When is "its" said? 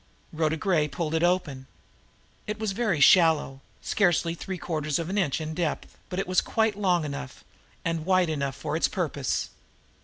8.75-8.87